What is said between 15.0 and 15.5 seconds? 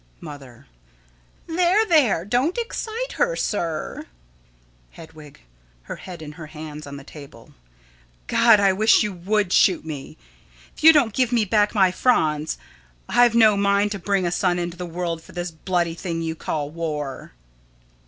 for